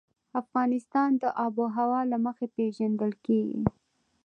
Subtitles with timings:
[0.41, 3.61] افغانستان د آب وهوا له مخې پېژندل کېږي.